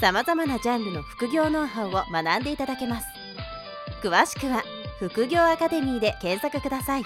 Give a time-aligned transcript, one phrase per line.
[0.00, 3.06] さまざまなジャンルの副業ノウハウを学んでいただけます
[4.02, 4.62] 詳しくは
[5.00, 7.04] 「副業アカデミー」で検索ください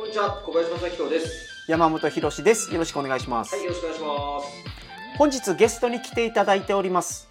[0.00, 1.66] こんにちは、小林正宏です。
[1.68, 2.72] 山本博史です。
[2.72, 3.54] よろしくお願いします。
[3.54, 5.18] はい、よろしくお願いします。
[5.18, 7.28] 本日ゲストに来ていただいております。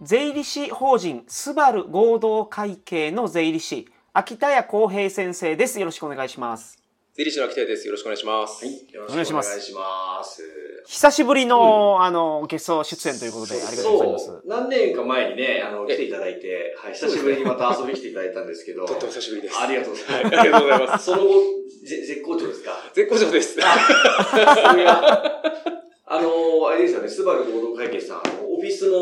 [0.00, 5.78] 税理士法人スバル合同会計の税理士秋田屋康平先生です。
[5.78, 6.85] よろしくお願いします。
[7.16, 7.86] 税理士の秋田です。
[7.86, 8.62] よろしくお願いします。
[8.62, 10.42] はい、よろしくお願いしますお願いします。
[10.84, 14.26] 久しぶりの、あのゲスト出演ということでありがとうございます。
[14.26, 18.84] そう何年か前にね、あの、来ていただいて、はい、久しぶりにまた遊びに来ていただいたんですけど。
[18.84, 19.58] とっても久しぶりです。
[19.58, 20.36] ありがとうございます。
[20.36, 21.04] ありがとうございます。
[21.06, 21.28] その後、
[21.86, 23.56] ぜ絶好調ですか絶好調です。
[26.04, 28.98] あの、あれですよね、スバル合同会計さん、あのオフィスの、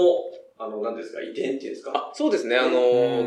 [0.56, 1.92] あの、何ですか、移転っていうんですか？
[1.94, 2.56] あ、そうですね。
[2.56, 2.72] あうん。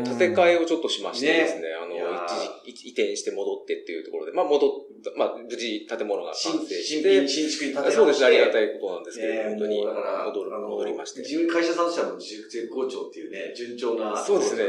[0.02, 4.70] の、建て替えをちょっとしましてですね、あの、一時移転して戻ってっていうところで、まあ戻っ、
[5.14, 7.20] まあ無事建物が新完成新して。
[7.20, 8.20] 品、、新築に建てそうです。
[8.20, 11.20] ね、ありがたいことなんですけど、ね本当に戻る、戻りまして。
[11.20, 14.64] 自分会社さんとしては絶好調っていうね、順調な、そうですね。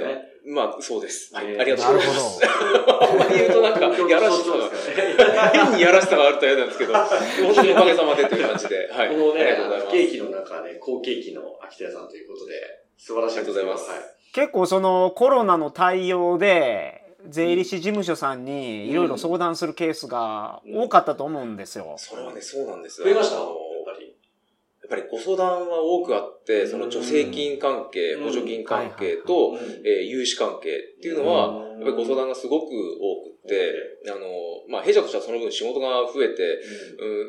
[0.45, 1.33] まあ、そうです。
[1.35, 2.41] はい、ねありがとうございます。
[2.47, 4.69] あんまり言うとなんか、 やらしさが。
[5.65, 7.07] 変にやらしさがあると嫌なんですけど、本
[7.55, 9.09] 当におかげさまでという感じで、はい。
[9.09, 9.57] このね。
[9.87, 13.99] 不景気の中ね、好景気の秋田屋さんということで、素晴らしいありがとうございますはい
[14.31, 21.95] 結構そのコロナの対応で税理士事務所さんにいろいろ相談するケースが多かったと思うんですよ。
[21.97, 23.07] それはね、そうなんですよ。
[23.07, 23.37] 増えました？
[24.89, 28.23] ぱりご相談は多くあって、その助成金関係、うん。
[28.25, 31.69] 補助金関係うんと、うんえー融資関係っていうのは、うん。
[31.73, 33.38] やっぱりご相談がすごく多く
[34.07, 34.19] あの、
[34.69, 36.59] まあ、弊社としてはその分仕事が増えて、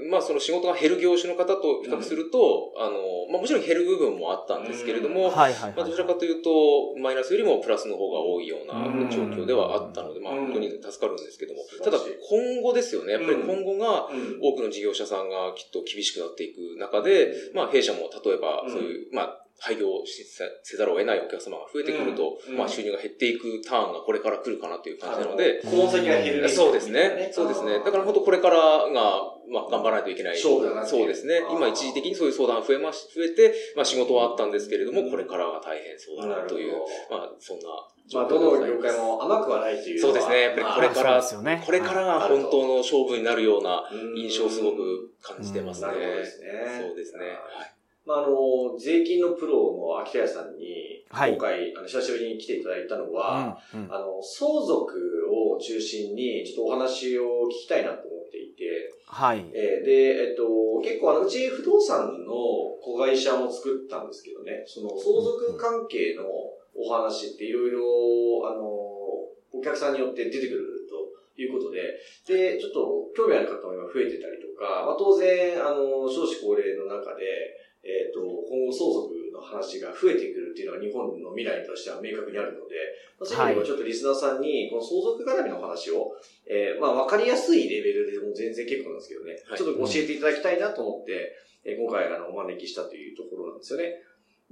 [0.04, 5.90] うん、まあ、その仕事が減る業種の方と比較すると、あの、まあ、もちろん減る部分もあったんですけれども、はいはいまあ、はい。
[5.90, 9.10] どちらかというと、マイナスよりもプラスの方が多いようなうん。
[9.10, 10.44] 状況ではあったので、まあ、うん。
[10.46, 11.60] 本当に助かるんですけども。
[11.82, 14.38] ただ今後ですよね、やっぱり今後が、うん。
[14.42, 18.70] 多くの事業者さんがきっと厳しくなっていく中で、まあ弊社も例えばうん。
[18.70, 26.48] そういう、まあ廃業しせせざるを得ないお客様が増えてくると、うんまあ収入が減っていくターンがこれから来るかなという感じなので、この先が減る。
[26.48, 27.30] そうですね。
[27.32, 27.78] そうですね。
[27.84, 28.90] だから本当これからが、
[29.52, 30.38] まあ頑張らないといけない。
[30.38, 36.72] そうですね今一時的にそういう相談が増えまし、増えて、まあ仕事はあったんですけれども、これからが大変そうだなという、
[37.10, 37.64] まあそんな
[38.12, 40.00] まあ、どの業界も甘くはないという。
[40.00, 40.42] そうですね。
[40.42, 45.88] やっぱりこれから、ねこれからが本当の勝負になるようなうん印象をすごく感じてますね。
[45.88, 46.48] なるほどですね。
[46.88, 47.26] そうですね。
[47.26, 47.79] はい。
[48.06, 51.32] まあ、あの、税金のプロの秋田屋さんに、はい。
[51.32, 53.92] 今回、あの、久しぶりに来ていただいたのは、うんうん。
[53.92, 54.94] あの、相続
[55.28, 59.44] を中心に、ちょっとお話を聞きたいなと思っていて、はい。
[59.52, 62.32] えーで、えっと、結構あの、うち不動産の
[62.80, 66.24] 子会社も作ったんですけどね、その相続関係の
[66.74, 67.80] お話っていろいろ、
[68.48, 77.24] あの、お客さんによって出てくるということで、で、ちょっと興味ある方も今増えてたりとか、まあ、当然、あの、少子高齢の中で、
[77.82, 82.76] えっ、と、今後相続の話が増えてくるっていうのが日本の未来としては明確にあるので、
[83.18, 86.12] まあ、そういう意味ではちょっとリスナーさんに、この相続絡みの話を、
[86.44, 89.58] えーまあ、わかりやすいレベルでも全然結構なんですけどね、はい。
[89.58, 91.32] ちょっと教えていただきたいなと思って、
[91.64, 94.00] えー今回、あの、お招きしたというところなんですよね。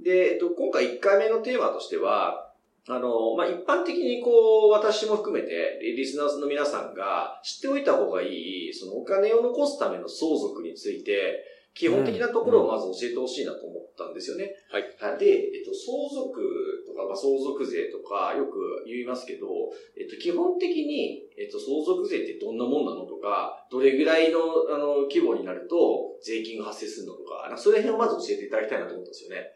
[0.01, 2.49] で、えっと、今回1回目のテーマとしては、
[2.87, 11.43] あの、まあ、一般的にこう、私も含めて、リリスナーの皆さんが知っておいた方がいい、そのお金を残すための相続について、
[11.73, 14.51] 基本的なところをまず教えてほしいなと思ったんですよね。
[14.69, 14.83] はい。
[15.17, 19.47] で、えっと、相続とか、まあ、相続税とか、よく言いますけど、
[19.95, 29.53] えっと、基本的に、えっと、相続税ってどんなもんなのとか、どれぐらいの、あの、規模になると、税金が発生するのとか、その辺をまず教えていただきたいなと思ったんですよね。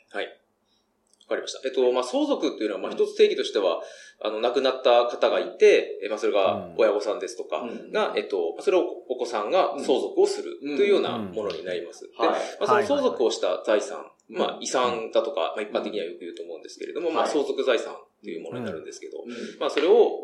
[1.24, 1.60] わかりました。
[1.66, 3.82] えっと、まあ、相続っていうのは、まあ、一つ定義としては、
[4.22, 7.92] あの、亡くなった方がいて、えまあ、それが親御さんですとかうん。
[7.92, 12.08] が、えっと、それをお子さんが相続をするというようなものになります。
[12.08, 12.40] で、はい。
[12.60, 14.38] まあ、その相続をした財産、うん。
[14.38, 17.32] まあ、遺産だとか、まあ、一般的にはよく言うと思うんですけれども、まあ、はい。
[17.32, 19.32] 相続財産っていうものになるんですけど、うん。
[19.60, 20.24] まあ、それを、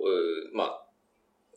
[0.54, 0.89] まあ、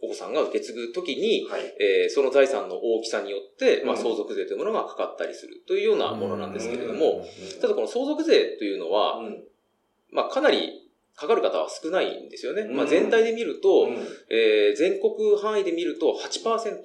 [0.03, 1.63] お子さんが受け継ぐときに、はい。
[1.81, 7.61] えーその財産の大きさによって、まあ、うん相続税というものがかかったりするというようなものなんですけれども、うん。
[7.61, 9.45] ただこの相続税というのは、うん。
[10.11, 10.82] まあ、かなり
[11.23, 12.63] かかる方は少ないんですよね。
[12.63, 12.77] うん。
[12.77, 13.97] まあ、全体で見ると、うん。
[14.29, 16.77] えー全国範囲で見ると8%。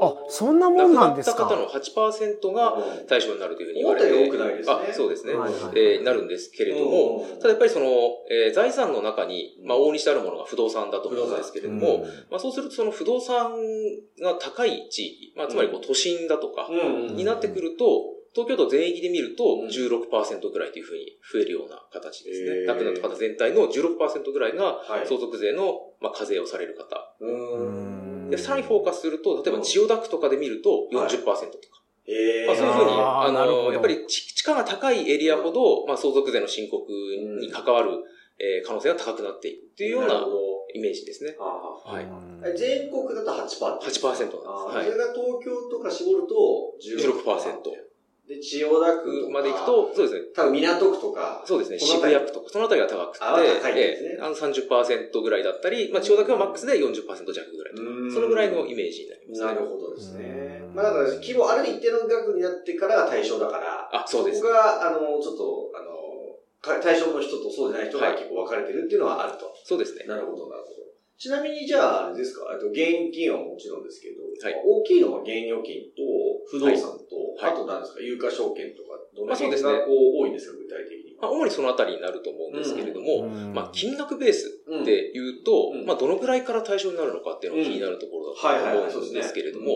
[0.00, 1.42] あ、そんなもんなんですか？
[1.44, 3.06] 亡くなった方の8%がうん。
[3.06, 4.12] 対象になるというふうに言われて。
[4.12, 4.74] 多くないですね。
[4.90, 5.34] あ、そうですね。
[5.34, 7.38] はいはいえーなるんですけれども、うん。
[7.38, 7.86] ただやっぱりその、
[8.30, 13.52] えー財産の中に、まあ、往々にしてあるものが不動産だと思うんですけれども、まあ、そうするとその不動産
[14.20, 17.16] が高い地域、まあ、つまりこう都心だとか、うん。
[17.16, 22.50] になってくると、東京都全域で見るとうん16%ぐらいというふうに増えるような形ですへね。
[22.64, 27.14] ー亡くなった方全体の16%ぐらいがはい相続税の、まあ、課税をされる方。
[28.30, 31.38] で、さらにフォーカスすると、例えば千代田区とかで見ると40%とか。
[32.06, 36.90] えまあ、そういうふうに、あの、やっぱり地地価が高いエリアほど、まあ、相続税の申告
[37.40, 37.90] に関わる、
[38.38, 40.26] えー可能性が高くなっていくっていうような
[40.74, 41.36] イメージですね。
[41.38, 42.06] ああはい。
[42.44, 43.36] え全国だと8%。
[43.38, 47.22] 8%なんですそれが東京とか絞ると16%。
[47.22, 47.91] 16%。
[48.28, 50.20] で、千代田区まで行くと、そうですね。
[50.34, 51.78] 多分港区とか、そうですね。
[51.78, 59.46] 渋谷区とか、そのあたりが高くて、あ高いですねええあの30%ぐらいだったり、まあ、千代田区はマックスで40%弱ぐらいとか、そのぐらいのイメージになりますね。
[59.46, 60.72] なるほどですねう。
[60.72, 65.92] んまあだから、規模ある一定の額になってからが対象だから、あそうですこが、あの、ちょっと、あの、
[66.62, 69.52] か対象の人とそうじゃない人がはい結構分かれてるっていうのはあると。
[69.64, 70.04] そうですね。
[70.06, 70.91] なるほど、なるほど。
[71.18, 74.62] ちなみにじゃあ、あれですか、あと現金はもちろんですけど、はい。
[74.64, 76.02] 大きいのは現預金と
[76.50, 81.11] 不動産と、はいあと何ですか、有価証券とか、どの辺がこう多いんですか、具体的に。
[81.22, 89.70] まあ、主にそのあたりになると思うんですけれども、うんまあ、金額ベースうんで言うと、うんまあ、どのくらいから対象になるのかっていうのが気になるところだと思うんですけれどうも、ん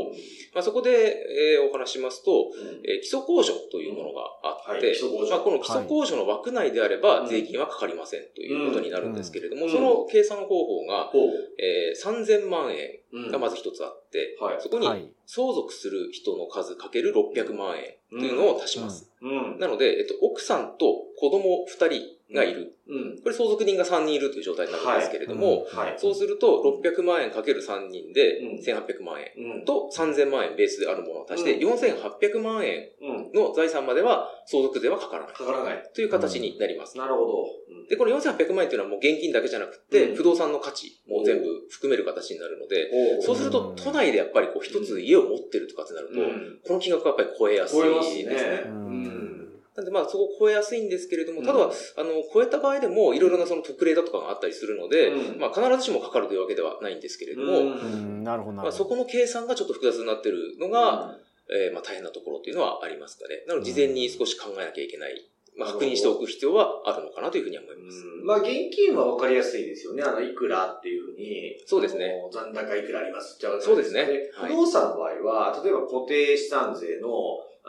[0.53, 4.93] まあ、そこで、えーお話しますと、うんえー基礎控除というものがあって、
[5.31, 11.13] まあ、この基礎控除の枠内であればはい税金はかかりませんということになるんですけれども、うんその計算方法が。
[11.59, 14.57] えー3000万円うんがまず一つあって、はい。
[14.61, 19.11] そこにはい相続する人の数かける600万円というのを足します。
[19.21, 19.59] うん。
[19.59, 20.87] なので、えっと、奥さんと
[21.19, 21.88] 子供2
[22.29, 22.73] 人がいる。
[22.88, 23.19] うん。
[23.23, 25.94] これ相続人が3人いるという状態になるんですけれども、はい。
[25.97, 29.65] そうすると600万円かける3人でうん1800万円うん。
[29.65, 33.33] と3000万円ベースであるものを足してう4800万円うん。
[33.33, 35.91] の財産までは相続税はかからないかからない。
[35.94, 36.97] という形になります。
[36.99, 37.27] なるほど。
[37.71, 48.35] うんで、この4800万円というのはもう現金だけじゃなくて、うん不動産の価値も全部含める形になるので、ほそうすると都内でやっぱりこう一つ家を持ってるとかってなると、うんこの金額がやっぱり超えやすい超えますですね。
[48.35, 48.62] ね。
[48.67, 49.36] ううんん。
[49.76, 58.73] なんでまあそこを超えやすいんですけれども、ただ、うんあの、超えた場合でもいろいろなその特例だとかがあったりするので、うんまあ必ずしもかかるというわけではないんですけれども、うんなるほどなまあ。
[58.73, 61.17] そこの計算がちょっと複雑になってるのが、
[61.50, 63.44] えーまあ大変なところというのはありますかね。
[63.46, 68.05] なので事前に少し考えなきゃいけない、まあ確認しておく必要はあるのかなというふうには思います。
[68.05, 70.02] うんまあ、現金は分かりやすいですよね。
[70.02, 71.56] あの、いくらっていうふうに。
[71.64, 72.12] そうですね。
[72.32, 74.02] 残高いくらありますってわかるそうですね
[74.34, 77.08] はい不動産の場合は、例えば固定資産税の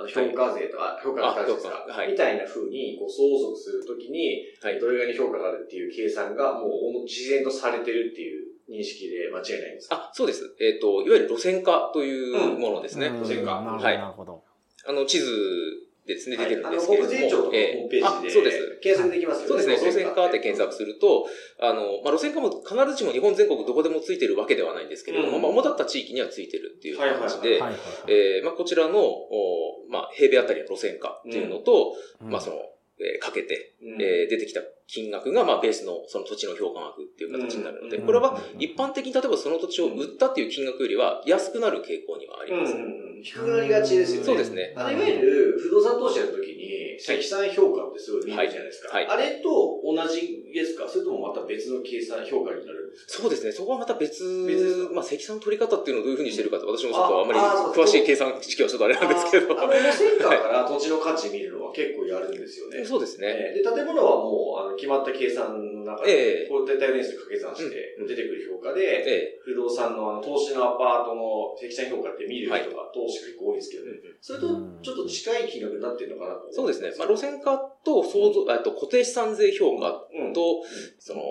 [0.05, 2.11] 評価税とか、評価額ですかはい。
[2.11, 4.79] みたいなふうに、こう、相続するときに、はい。
[4.79, 6.67] どれぐらいに評価があるっていう計算が、も
[7.01, 9.95] う、自然とされてるっていう認識で間違いないんですか？
[9.95, 10.55] あ、そうです。
[10.59, 13.07] えっ、と、いわゆる路線化というものですね。
[13.07, 13.23] うん。
[13.23, 13.61] 路線化。
[13.61, 13.97] なるほどはい。
[13.97, 14.43] なるほど。
[14.85, 15.31] あの、地図
[16.07, 17.09] でですね、出てるんですけれども。
[17.09, 18.79] 国税庁とホームページで、あそうです。
[18.81, 19.47] 計算できますよね。
[19.49, 21.27] そうですね、路線化って検索すると、
[21.59, 27.61] あの、まあ、路線化も必ずしも日本全国どこでもついてるわけではないんですけれども、うんまあ、主だった地域にはついてるっていう形で。
[28.07, 32.57] えーまあ、こちらの、おまあ、平米あたりの路線価っていうのと、うんまあ、その、
[32.99, 42.73] えーかけて、うんえー出てきた金額が、まあ、ベースのその土地の評価額っていう形になるので、うんこれは一般的に例えばその土地を売ったっていう金額よりは安くなる傾向にはあります。
[42.73, 44.25] うん低くなりがちですよね。
[44.27, 48.95] そうですねあのいわゆる不動産投資やるときに、積算評価ってすごい見るじゃないですか。
[48.95, 49.49] はいあれと
[49.83, 50.87] 同じですか？
[50.87, 53.23] それともまた別の計算評価になるんですか？
[53.23, 53.51] そうですね。
[53.51, 59.59] そこはまた別、別まあ、積算の取り方っていうのをどういうふうにしてるかって私もちょっとあんまり詳しい計算式はちょっとあれなんですけど。
[59.59, 62.85] あの、路線価から土地の価値見るのは結構やるんですよね。
[62.85, 63.27] そうですね。
[63.27, 66.47] えーで、建物はもう、あの、決まった計算の中で、ええ。
[66.47, 69.39] こう、大体年数掛け算して出てくる評価で、ええ。
[69.43, 73.91] 不動産のあの投資のアパートの積算評価って見る人が投資結構多いんですけどね。
[74.21, 74.47] それと
[74.81, 76.91] ちょっと近い金額になってるのかなと思そうですね。
[76.97, 80.33] まあ、路線価と相続、あと固定資産税評価うん。
[80.33, 80.63] と、
[80.99, 81.21] その、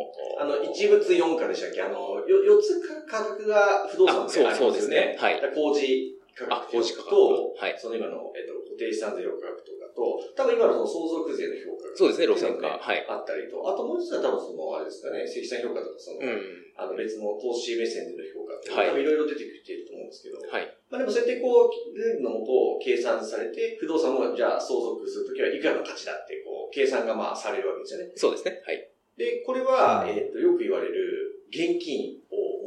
[0.41, 1.83] あの、一物四価でしたっけ？
[1.83, 4.71] あの、よ四つ価格が不動産あそうでありますよね。
[4.71, 5.17] そうですね。
[5.19, 5.41] はい。
[5.55, 7.75] 工事価格と、はい。
[7.81, 12.76] その今の、えっと、固定資産税評価額とかと、多分今のその相続税の評価額そうですね、路線価。
[12.76, 13.00] がはい。
[13.09, 16.66] あったりと、あともう一つは多分その、あれですかね、積算評価とかその、うん。
[16.76, 20.69] あの別の投資目線での評価って、はい多分いろいろ出てきていると思うんですけど、はい。
[20.93, 28.12] まあでもそうやってこう、ルールのもと計算されて、不動産をじゃあ相続するときはいくらの価値だって、こう、計算がまあされるわけですよね。
[28.12, 28.61] そうですね。
[28.61, 28.85] はい。
[29.16, 32.25] で、これは、うんえっ、と、よく言われる、現金を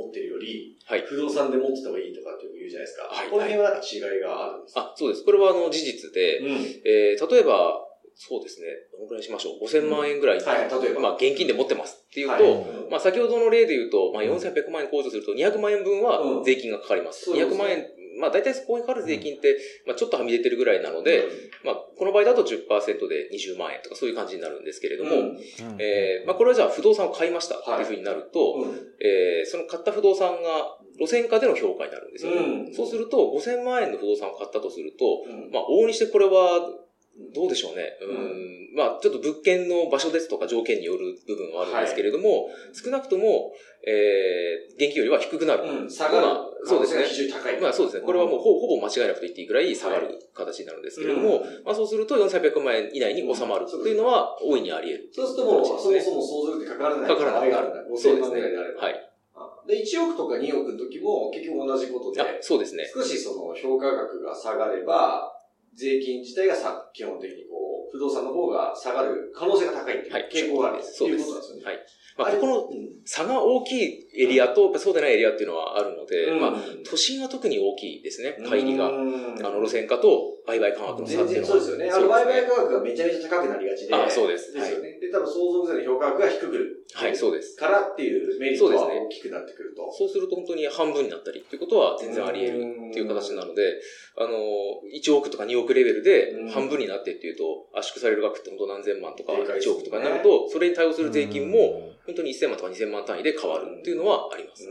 [0.09, 3.05] 持ってるより、はい不動産で持ってた方がいいとかって言うじゃないですか。
[3.05, 5.23] はいこの辺はなんか違いがあるんですか、あ、そうです。
[5.23, 6.55] これはあの事実で、うん。
[6.83, 7.85] えー例えば、
[8.15, 8.67] そうですね。
[8.91, 10.99] どのくらいしましょう ?5000 万円ぐらい、はい、例えば。
[11.01, 17.29] まあ現金で持ってますっていうと、はいまあ先ほどの例で言うと、まあ4800万円控除すると200万円分は税金がかかります。
[17.31, 17.85] うんそうですね200万円、
[18.19, 19.57] まあ大体そこにかかる税金って、
[19.88, 21.23] まあちょっとはみ出てるぐらいなので、
[21.63, 22.47] まあこの場合だと10%
[23.07, 25.39] で20万円とかそういう感じになるんですけれども、うん。
[25.79, 28.77] えーまあこれはじゃあ不動産を買いましたっていうふうになると、うん。
[28.99, 32.38] えーその買った不動産が路線価での評価になるんですよね。
[32.67, 32.73] うん。
[32.73, 35.51] そうすると5000万円の不動産を買ったとすると、うん。
[35.51, 36.59] まあ、往々にしてこれは、
[37.33, 37.97] どうでしょうね。
[38.01, 38.75] うん。
[38.75, 43.51] まあ、ちょっと物件の場所ですとか条件による部分はあるんですけれども、少なくとも、
[43.85, 45.63] えー、現金よりは低くなる。
[45.63, 47.61] うん、下がるまあそうですね非常に高い。
[47.61, 48.05] まあそうですね。
[48.05, 55.09] これはもうほほぼ間違いなくと言っていいくらい下がる形になるんですけれども、まあそうすると4800万円以内に収まるというのは大いにあり得る。
[55.13, 57.79] そうするともう、そもそも相続でかからないかからない場合があるんだ。
[57.83, 58.41] 5000そうですね。
[58.79, 59.09] はい。
[59.35, 62.83] あで、1億とか2億の時も結局同じことであ、、そうですね。
[62.93, 65.31] 少しその評価額が下がれば、
[65.75, 70.29] 税金自体がさ、基本的にこう、不動産の方が下がる可能性が高いっていうはい。
[70.31, 71.25] 傾向があるそうです。
[71.25, 71.63] ということなんですよね。
[71.65, 71.79] はい。
[72.17, 78.89] まあここのうん差が大きいエリアと、そうでないエリアっていうのはあるので、うんまあ都心は特に大きいですね、乖離が。
[78.91, 81.47] うんあの、路線価と売買価格の差っていうのは。
[81.47, 81.89] そうですよね。
[81.89, 83.95] あの、売買価格がめちゃめちゃ高くなりがちで。
[83.95, 84.99] あそうですですよね。
[84.99, 87.55] で、多分相続税の評価額が低くはい、そうです。
[87.55, 89.91] からっていうメリットはそうですね大きくなってくると。
[89.91, 93.79] そうすると本当に半分になったりっていうことは全然あり得るっていう形なので、
[94.17, 94.34] あの、
[94.91, 104.67] 1億とか2億レベルでうん半分になってっていうと、圧縮される額って本当何千万とかでかいですね1億とかになると、それに対応する税金も本当に1000万とか2000万単位で変わるっていうのはあります。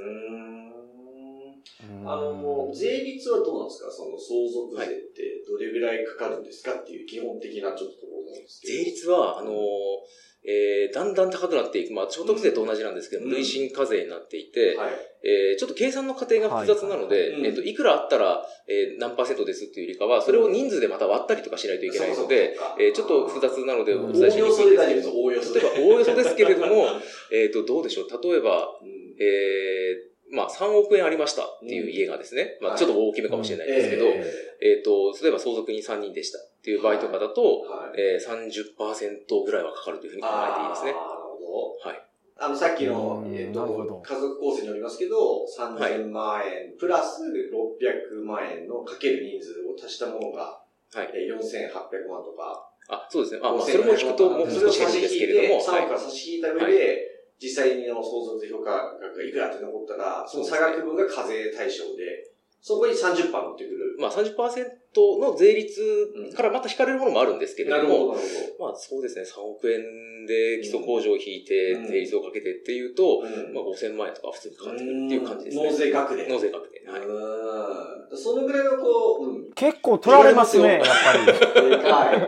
[2.05, 3.91] あの、税率はどうなんですか？
[3.91, 6.75] その相続税ってどれぐらいかかるんですか？
[6.75, 8.75] っていう基本的なちょっとところなんですけど。
[8.75, 9.53] 税率は、あの、
[10.51, 11.93] えー、だんだん高くなっていく。
[11.93, 13.33] まあ、所得税と同じなんですけども、うん。
[13.35, 14.91] 累進課税になっていて、はい。
[15.23, 24.13] えーちょっと計算の過程が複雑なので、はいえっ、と、いくらあったら、えー何パーセントですっていうよりかは、それを人数でまた割ったりとかしないといけないので、えーちょっと複雑なのでおうん。
[24.13, 26.87] 伝えしにくいんですけれども、おおよそで例えば、おおよそですけれども、
[27.33, 28.23] えっと、どうでしょう？
[28.23, 28.89] 例えば、うん。
[29.21, 34.25] えーまあ、3億円ありましたっていう家がですね、まあ、ちょっと大きめかもしれないですけど、え
[34.61, 40.93] えっと、例えば相続人3人でしたっていう場合とかだと、はいえー、30%ぐらいはかかるというふうに考えていいですね。
[40.93, 41.89] なるほど。
[41.89, 42.03] はい。
[42.41, 50.61] あの、さっきの、うんえっ、と、家族構成によりますけど、3000万円プラス600万円のかける人数を足したものが、
[50.93, 51.11] はい。
[51.15, 52.69] えー4800万とか。
[52.89, 53.41] あ、そうですね。
[53.43, 62.31] あ、まあ、5000それも引くともうそれを少し減るんです差し引いて、けれども、3はい億から差し引いた上で、実際の相続税評価額がいくらって残ったら、その差額分が課税対象で、
[62.61, 63.97] そこに30%乗ってくる。
[63.99, 64.35] まあ30%
[65.21, 68.29] の税率からまた引かれるものもあるんですけれども、なるほど、なる
[68.59, 73.23] まあそうですね、3億円で基礎控除を引いてうん税率をかけてっていうと。
[73.25, 75.65] うんまあ5000万円とか普通にかかってくるっていう感じですね。
[75.71, 76.27] 納税額で。
[76.29, 76.91] 納税額で。
[76.91, 77.01] はい。
[77.03, 79.53] うんそのぐらいのこう、うん。
[79.53, 81.71] 結構取られますね、やっぱり。
[81.71, 82.21] でかい。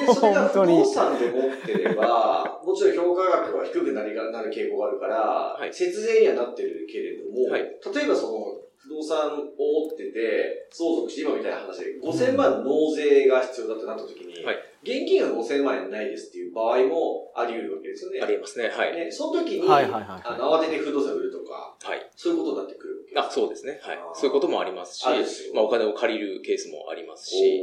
[0.00, 0.84] で、それが不 本当に動。
[0.84, 2.39] 産で持ってれば、
[2.70, 18.20] もちろん評価額は低くなりがなる傾向があるから、い節税にはなってるけれども、はい例えばその、不動産を持ってて、相続して今みたいな話で、5000万納税が必要だってなった時に、はい現金が5000万円ないですっていう場合もあり得るわけですよね。
[18.22, 18.68] ありえますね。
[18.68, 18.96] はい。
[18.96, 22.10] ね、その時に、はいはいはいはいあの慌てて不動産売るとか、はい。
[22.16, 23.26] そういうことになってくるわけです。
[23.28, 23.78] あ、そうですね。
[23.82, 25.10] はいそういうこともありますし、あ
[25.54, 27.60] まあお金を借りるケースもありますし、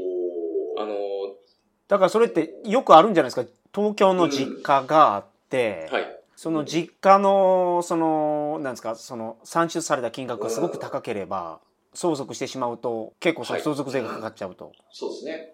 [0.77, 0.93] あの、
[1.87, 3.49] だからそれってよくあるんじゃないですか？
[3.77, 6.19] 東京の実家があって、はい。
[6.35, 11.59] その実家の、その、なんですか、その、算出された金額がすごく高ければ、
[11.93, 14.71] 相続してしまうと、結構その相続税がかかっちゃうと。
[14.91, 15.53] そうですね。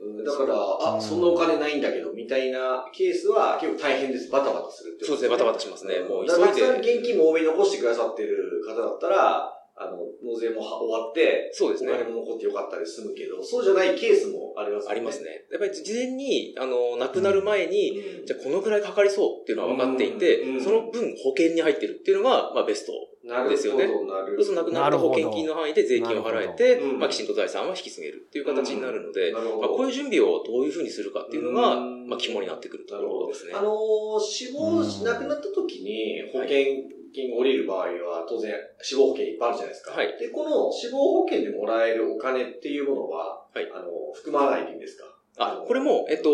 [0.00, 0.54] うんだから、
[0.96, 4.30] あ、そんなお金ないんだけど、みたいなケースは結構大変です。
[4.30, 14.92] バタバタするってことそうですねバタバタしますねもうだからたく急いでさん現金も多めに残してくださってる方だったら、あの、納税もは終わって、そうですねお金も残ってよかったり済むけど、そうじゃないケースもありますよね。
[14.92, 15.44] ありますね。
[15.50, 18.26] やっぱり事前に、あの、亡くなる前に、うん。
[18.26, 22.92] じゃあこのくらいかかりそうっていうのは分かっていて、うんその分保険に入ってるっていうのが、まあベスト。
[23.24, 33.62] なるですよねほど、なるそうすると亡くなった保険金の範囲で税金を払えてなるほどう、んまあきちんと財産は引き継げるっていう形になるので、なるほどまあこういう準備をどういうふうにするかっていうのが、うんまあ肝になってくるところですねあ。
[33.62, 36.82] のー死亡し、亡くなった時に保険
[37.12, 39.92] 金が降りる場合は、当然死亡保険いっぱいあるじゃないですか。
[39.92, 40.16] はい。
[40.18, 43.68] で、この死亡保険でもらえるお金っていうものは、はい。
[43.72, 45.11] あの、含まないでいいんですか？
[45.38, 46.30] あ、これも、えっと、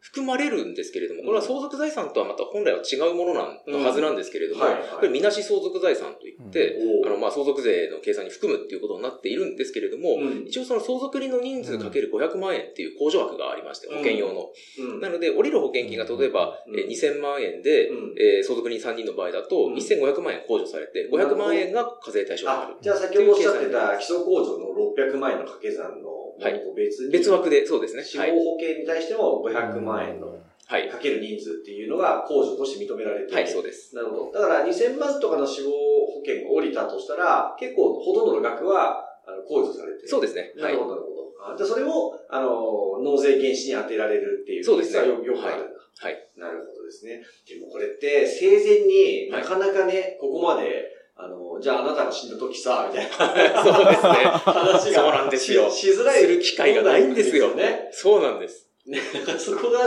[0.00, 4.82] 含まれるんですけれども、これは相続財産とはまた本来は違うものなん、うんはずなんですけれども、はいはい。
[4.82, 10.44] これ、みなし相続財産といって、おーあの、まあ、相続税の計算に含むっていうことになっているんですけれども、うん。
[10.46, 14.50] 一応その相続人の人数かける500万円っていう控除額がありまして、保険用の。
[14.78, 15.00] うん。
[15.00, 16.78] なので、降りる保険金が例えば、うん。
[16.78, 18.14] えー2000万円で、うん。
[18.18, 19.74] えー相続人3人の場合だと、うん。
[19.74, 28.04] 1500万円控除されて、500万円が課税対象になる。、あじゃあ先ほどおっしゃってた基礎控除の600万円の掛け算のはい別に、別枠で、そうですね。
[28.04, 28.30] 死亡はい。
[28.32, 30.88] 保険に対しても500万円のはい。
[30.88, 33.34] かける人数っていうのが控除として認められている。
[33.34, 33.96] はい、そうです。
[33.96, 34.32] なるほど。
[34.32, 40.08] だから2000万とかの死亡保険が降りたとしたら、結構ほとんどの額はあの控除されてる。
[40.08, 40.52] そうですね。
[40.60, 40.84] はいなる。
[40.84, 41.18] ほど、なるほど。
[41.40, 45.78] あじゃあそれを、あの、納税原資に当てられるっていうそうですねよよくあるんだ。
[46.00, 46.28] はい。
[46.36, 47.22] なるほどですね。
[47.48, 50.87] でもこれって、生前にはないかなかね、ここまで、
[51.20, 54.10] あの、じゃああなたが死んだ時さ、みたいなそうですね。
[54.44, 55.02] 話が。
[55.02, 56.20] そうなんですよししづらい。
[56.22, 57.88] する機会がないんですよね。
[57.92, 58.68] そうなんです。
[58.86, 59.00] ね、
[59.38, 59.80] そこが、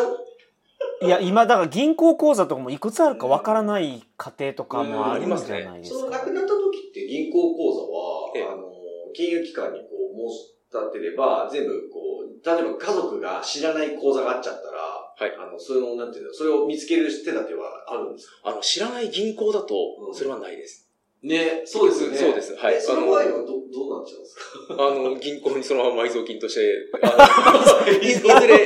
[1.07, 6.00] いや今だから銀行口座とかもいくつあるかわからない家庭とかもあるんじゃないですか。
[6.00, 8.69] その亡くなった時って銀行口座は、ええあの、
[9.15, 18.50] 金融機関にこう申し立てれば、全部こう、例えば家族が知らない口座があっちゃったら、はいあの、その、なんていうの、それを見つける手立てはあるんですか？
[18.51, 19.73] あの、知らない銀行だと
[20.07, 20.90] う、んそれはないです。
[21.24, 22.18] ね、そうですよね。
[22.18, 24.36] そうですはいえその場合はど、どうなっちゃうんです
[24.68, 24.74] か？
[24.74, 26.74] あの、銀行にそのまま埋蔵金として、
[27.04, 28.66] あのい いずれ、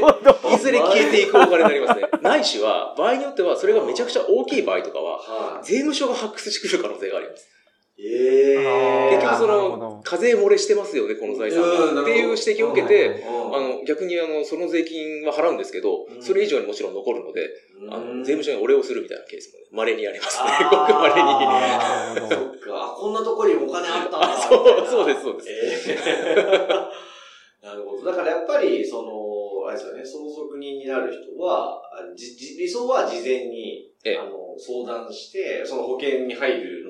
[0.53, 2.07] いずれ消えていくお金になりますね。
[2.23, 5.65] ないしは、場合によっては、それがめちゃくちゃ大きい場合とかは、はい。
[5.65, 7.49] 税務署が発掘してくる可能性があります。
[7.97, 11.61] ええあー結局その、課税漏れしてますよね、この財産。
[12.01, 17.49] っていう指摘を受けて、うんあの、逆にあの、その税金は払うんですけどう、んそれ以上にもちろん残るので、
[17.89, 20.49] あの、税務署にお礼をするみたいなケースもね、稀にありますね。
[20.69, 22.29] ごく稀に。
[22.29, 22.93] そっか。
[22.93, 24.19] あこんなところにお金あったんだ。
[24.21, 26.35] あ そうそうですそうですええ
[27.65, 28.05] なるほど。
[28.05, 36.84] だからやっぱり、その、あれですよね、相続人になる人は、あじじ理想は事前に、ええあの、相談して、その保険に入る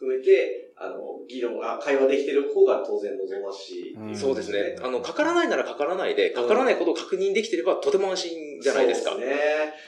[0.00, 0.96] 含めて、あの、
[1.28, 4.74] 議論、あ、会話できてる方が当然望ましいうんそうですね。
[4.82, 9.10] あの、かからないならかからないで、かからないことを確認できてれば、とても安心じゃないですか。
[9.10, 9.36] そうですね。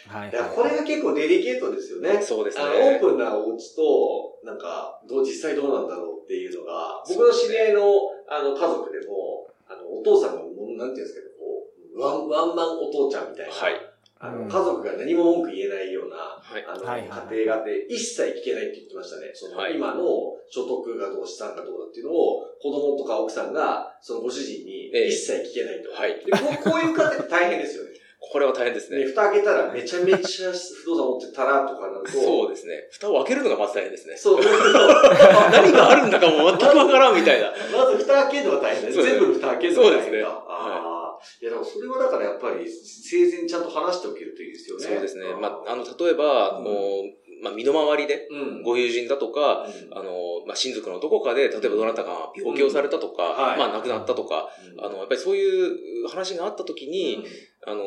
[0.06, 2.20] はいいや、これが結構デリケートですよね。
[2.20, 7.80] そうですねあの、オープンなお家と、なんか、どう、実際どうなんだろうっていうのが、僕の知り合いの、
[8.28, 13.52] あの、家族でも、あの、お父さんがもう、なんていうんですかね、こう、ワン、ワンマンお父ちゃんみたいな。
[13.52, 13.91] はい。
[14.22, 16.62] あの、うん家族が何も文句言えないような、はい。
[16.62, 19.34] あの、家庭があって、一切聞けないって言ってましたね。
[19.34, 20.06] その、はい今の
[20.48, 25.90] 所得がどう、資産がどうだっていうのを、子供とか奥さんが、そのご主人にええ一切聞けないと。
[25.90, 27.90] はいでこうこういう家庭って大変ですよね。
[28.22, 29.04] これは大変ですね、ね。
[29.06, 32.86] 蓋開けたらめちゃめちゃ不動産持ってたらとかなると、そうですね。
[32.92, 34.16] 蓋を開けるのがまず大変ですね。
[34.16, 34.40] そう。
[35.50, 37.52] 何があるんだかもう全くわからんみたいな。
[37.72, 40.04] まず蓋開けるのが大変です全部の蓋開けるのが大変だ。
[40.04, 41.01] そうですねああ。
[41.40, 44.86] いや、でもそれはだからやっぱり、生前ちゃんと話しておけるといいですよね。
[44.86, 45.34] そうですね。
[45.40, 46.64] まあ、あの、例えば、うん。
[46.64, 48.62] もう、まあ、身の回りで、うん。
[48.62, 49.98] ご友人だとか、うん。
[49.98, 50.12] あの、
[50.46, 53.58] まあ、親族のどこかで、例えばどなたかが病気をされたとか、はい。
[53.58, 54.48] まあ、亡くなったとか、
[54.80, 57.24] あの、やっぱりそういう話があった時に、
[57.64, 57.78] あの、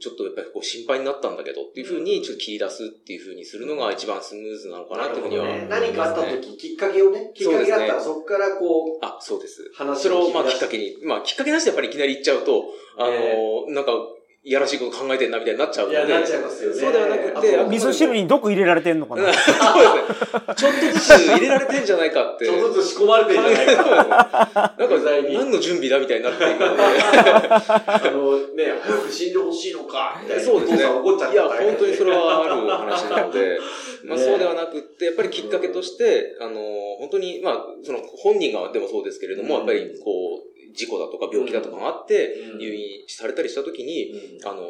[0.00, 5.66] ちょっとやっぱりこう心配になったんだけどっていうふうに、ちょっと切り出すっていうふうにするのが一番スムーズなのかなっていうふうにはね。
[5.70, 9.70] 何かあった時、きっかけをね、きっかけがあったらそそこからこう、あ、そうです。
[9.74, 12.64] 話それをまあきっかけに、まあきっかけなしでやっぱりいきなり言っちゃうと、
[12.98, 13.92] あの、なんか、
[14.42, 15.98] いやらしいこと考えてんなみたいになっちゃうので。
[15.98, 16.80] いや、なっちゃいますよね。
[16.80, 19.28] そうではなくて味噌汁に毒入れられてんのかな？
[19.36, 20.54] そうですね。
[20.56, 22.46] ちょっとずつ入れられてんじゃないかって。
[22.46, 23.82] ちょっとずつ仕込まれてるんじゃないか。
[23.84, 26.58] なんか、何の準備だみたいになっているの？
[26.58, 26.72] で。
[26.80, 30.42] あのね、早く死んでほしいのか、みたいな。
[30.42, 30.84] そうですね。
[30.86, 33.58] 怒っちゃったいや、本当にそれはある話なので、
[34.08, 36.54] まあねそうではなくって、やっぱりきっかけとして、あの、
[36.98, 42.58] 本当に、まあ、その本人がでもそうですけれども、うんやっぱりこう、事故だとか病気だとかがあって、うん。
[42.58, 44.48] 入院されたりした時に、うん。
[44.48, 44.62] あの、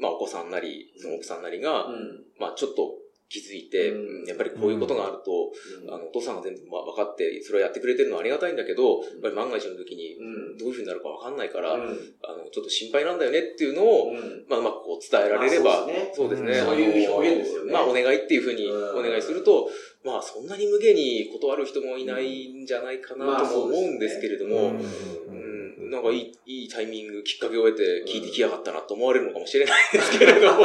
[0.00, 2.24] まあお子さんなり、その奥さんなりが、うん。
[2.38, 2.94] まあちょっと
[3.28, 4.24] 気づいて、うん。
[4.26, 5.50] やっぱりこういうことがあると、
[5.92, 10.58] あの、お父さんが全部まあ分かって、それをやってくれてるのはありがたいんだけど、やっぱり万が一の時に、うん。
[10.58, 11.80] どういうふうになるか分かんないから、うん。
[12.22, 14.46] あの、ちょっと心配なんだよねっていうのを、うん。
[14.48, 16.54] まあ、うまくこう伝えられれば、あそうですね。
[16.54, 17.72] そういう表現ですよね。
[17.72, 18.98] まあ、お願いっていうふうにうん。
[19.00, 19.68] お願いすると、
[20.04, 24.78] まあ、そんなに無限に断る人もいないんじゃないかなとも思うんですけれども、
[25.90, 30.62] なんかいい、いいタイミング、きっかけを得て聞いてきやがったなと思われるのかもしれないですけれども、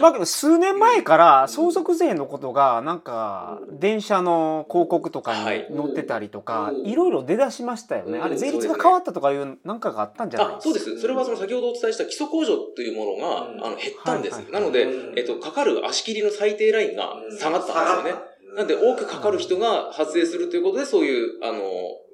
[0.00, 6.86] まあ数年前から相続税のことがなんか電車の広告とかはいに載ってたりとかうん。
[6.86, 8.18] いろいろ出だしましたよね。
[8.18, 8.24] うん。
[8.24, 10.54] あれ税率が変わったとかいうなんかがあったんじゃない？
[10.56, 10.98] あ、そうです。
[11.00, 13.64] それはその先ほどお伝えした基礎控除というものが、うん。
[13.64, 14.38] あの、減ったんです。
[14.50, 18.31] なので、うんえっと、かかる足切りの最低ラインが下がったんですよね。
[18.54, 21.62] なんで、多くかかる人が発生するということで、そういう、あの、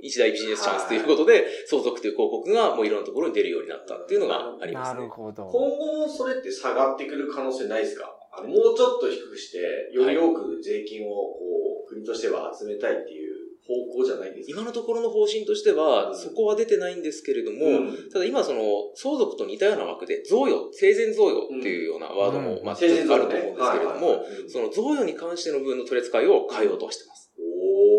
[0.00, 5.00] 一大ビジネスチャンスということで、相続という広告がもういろんなところに出るようになったっていうのがありますね。
[5.00, 5.44] なるほど。
[5.46, 8.14] 今後もそれって下がってくる可能性ないですか？
[8.30, 9.58] あのもうちょっと低くして、
[9.92, 11.38] より多く税金をこ
[11.86, 13.27] う、国としては集めたいっていう
[13.68, 14.50] 方向じゃないんです。
[14.50, 16.18] か今のところの方針としては、うん。
[16.18, 18.10] そこは出てないんですけれども、うん。
[18.10, 18.62] ただ今その、
[18.94, 22.64] 相続と似たような枠で、贈与、生前贈与っていうようなワードも、うん。
[22.64, 27.30] まあ、あると思うんですけれどもその贈与に関しての部分の取り扱いを変えようとはしてます。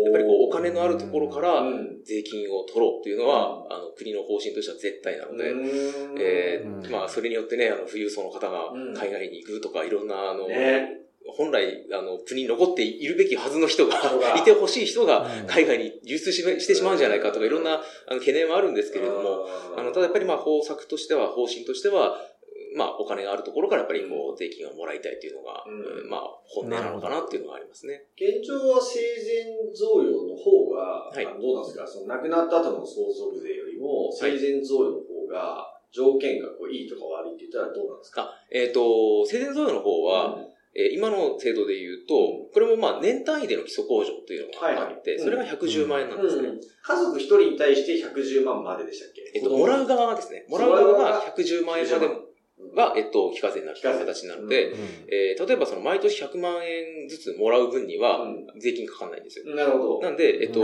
[0.04, 2.02] やっぱりこうお金のあるところからうん。
[2.04, 5.54] 税金を取ろうっていうのは、あの国の方針としては絶対なので、
[6.18, 6.80] えうん。
[6.80, 11.00] ーまあそれによってね、あの富裕層の方がうん海外に行くとか、いろんな、あの、ね
[11.36, 13.96] 本来、あの、国に残っているべきはずの人が
[14.36, 15.46] いてほしい人がうん。
[15.46, 22.16] 海外に流出ししてしまうんじゃないかとか、いろんなあの懸念はあるんですけれども、あの、ただやっぱりまあ方策としては、方針としては、
[22.76, 26.08] まあお金があるところからやっぱりこう税金をもらいたいっていうのが、うん。
[26.08, 28.04] まあ本音なのかなっていうのがありますね。
[28.14, 31.24] 現状は生前贈与の方が、はい。
[31.24, 38.22] どうなんですかその亡くなった後の相続税よりも、生前贈与の方が条件がこういいとか悪いって言ったらどうなんですか？
[38.22, 40.38] あ、えっ、と、生前贈与の方は、
[40.74, 42.14] えー今の制度で言うと、
[42.54, 45.18] これもまあ年単位での基礎控除というのがあって、はい。
[45.18, 46.48] はいそれが110万円なんですね。
[46.48, 46.60] うん。
[46.60, 49.22] 家族一人に対して110万まででしたっけ？
[49.34, 52.08] えっと、もらう側がですね、もらう側が110万円まで
[52.76, 54.74] が、えっと、非課税になるという形になるので、
[55.08, 58.26] えー例えばその毎年100万円ずつもらう分には
[58.60, 59.46] 税金かかんないんですよ。
[59.56, 60.00] なるほど。
[60.02, 60.60] なんで、えっと。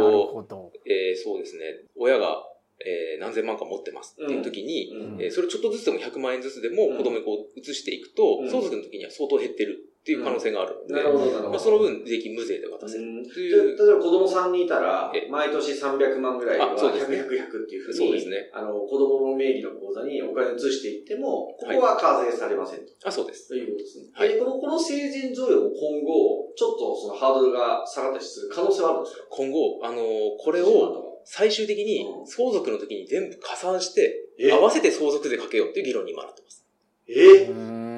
[0.84, 2.44] えーそうですね、親が、
[2.84, 5.22] えー何千万か持ってますっていう時に、うん。
[5.22, 8.50] えーそれちょっとずつでも100万円ずつでも子供にこう移していくと、うん。
[8.50, 11.50] 相続の時には相当減ってるっていう可能性があるので、なるほど、なるほど。
[11.50, 13.02] まあ、その分税金無税で渡せる。
[13.02, 13.26] うん。
[13.26, 17.16] という、例えば子供さんにいたらえ、毎年300万ぐらいはあそうですね。
[17.18, 18.48] 100、100、100っていうふうに、そうですね。
[18.54, 22.92] あの、子供の名義の口座にお金を移していっても、ここは課税されませんと。
[23.04, 23.48] あ、そうです。
[23.48, 24.04] ということですね。
[24.14, 24.28] はい。
[24.28, 29.24] でこの、この生前贈与も今後、ちょっとそのハードルが下がったりする可能性はあるんですか？
[29.28, 32.26] 今後、あのーこれを、最終的にうん。
[32.28, 34.52] 相続の時に全部加算して、え？
[34.52, 36.64] 合わせて相続税かけようっていう議論に今なってます。
[37.08, 37.14] え？
[37.46, 37.95] うー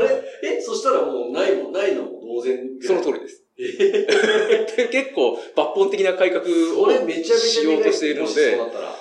[0.00, 0.22] れ、
[0.56, 3.42] え、そしたらもうないもん、ないのも同然その通りです。
[4.90, 8.58] 結構抜本的な改革をしようとしているので。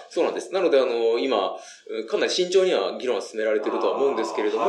[0.09, 0.53] そうなんです。
[0.53, 1.57] なので、あのー今、
[1.87, 4.65] うんかなり慎重には議論は進められているとは思うんですけれども、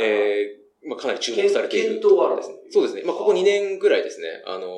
[0.00, 2.36] えーまあ、かなり注目されている検討はある？
[2.38, 2.56] ですね。
[2.70, 3.02] そうですね。
[3.04, 4.70] まあ、ここ2年ぐらいですね、あのー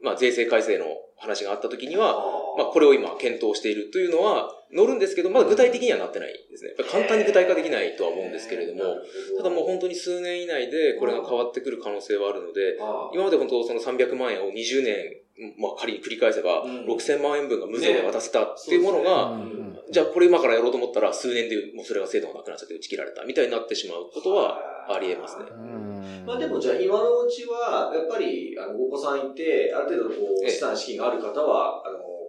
[0.00, 0.86] まあ、税制改正の
[1.18, 2.14] 話があった時には、
[2.56, 6.70] まあ、これを今検討しているというのは乗るんですけど、まだ具体的にはなってないですね。
[6.70, 8.96] やっぱり簡単に具体化できないとは思うんですけれども、
[9.36, 12.78] ただもう本当に数年以内でこれが変わってくる可能性はあるので、
[13.12, 15.16] 今まで本当その300万円を20年、
[15.58, 16.86] まあ仮に繰り返せば、うん。
[16.86, 19.78] 6000万円分が無税で渡せたっていうものが、うん。
[19.90, 24.58] じゃあこれ今からやろうと思ったら数年でもうそれが制度がなくなっちゃって打ち切られたみたいになってしまうことは
[24.88, 25.44] あり得ますね。
[25.50, 26.24] うん。
[26.26, 30.50] まあでもじゃあ今のうちは、やっぱり、あの、お子さんいて、ある程度こう、ええ。
[30.50, 31.82] 資産資金がある方は、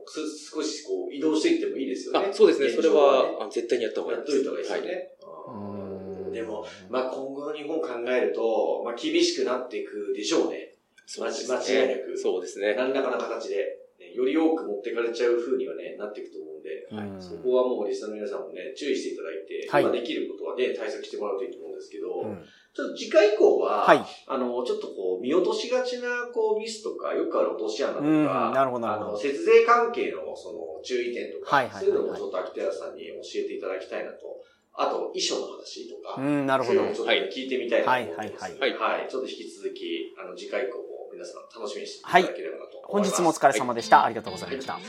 [0.08, 2.28] 少しこう、移動していってもいいですよね。
[2.30, 2.70] あそうですね。
[2.70, 4.38] それは、あ絶対にやった方がいいです。
[4.38, 5.10] やっといた方がいいですよね。
[5.48, 10.74] うんでも、まあ今後の日本考えると、まあ厳しくなっていくでしょうね。
[11.06, 12.76] そうですね間違いなくそうですね。
[12.76, 13.83] 何らかの形で、ね
[14.14, 24.04] より多く持ってかれちゃう風にはね、なっていくと思うんで、うんそこはもうリスナーの皆さんもね、注意していただいて、はい今できることはね、対策してもらうといいと思うんですけど、うんちょっと次回以降は、はい。
[24.26, 34.42] あの、ちょっとこう、見落としがちな、こう、ミスとか、よくある落とし穴とか、うんなるほどなあの、るほど節税関係の、その、注意点とか、はいはいはいはいそういうのもちょっと秋田屋さんに教えていただきたいなと。
[34.74, 36.90] あと、衣装の話とか、うん、なるほどそういうの。
[36.90, 38.42] もちょっとね聞いてみたいなと思ってます。
[38.42, 39.08] はいはいはい。
[39.08, 42.82] ちょっと引き続き、あの、次回以降も皆さん楽しみにしていただければなと。
[42.84, 44.06] 本日もお疲れ様でした。
[44.06, 44.80] ありがとうございました。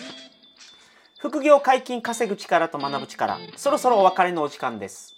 [1.19, 5.15] 副業解禁稼ぐ力と学ぶ力、そろそろお別れのお時間です。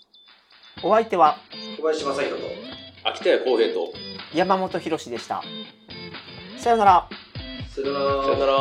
[0.82, 1.38] お相手は
[1.78, 2.48] 小林正宏と、
[3.04, 3.92] 秋田屋公平と、
[4.34, 5.42] 山本博史でした。
[6.58, 7.08] さようなら。
[7.74, 8.22] さよなら。
[8.22, 8.52] さよなら。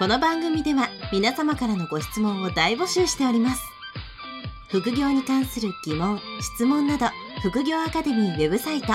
[0.00, 3.62] この番組では皆様からのご質問を大募集しております
[4.70, 7.04] 副業に関する疑問・質問など
[7.42, 8.94] 副業アカデミーウェブサイト